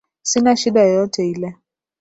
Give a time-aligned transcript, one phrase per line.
[0.23, 1.57] Sina shida yoyote ile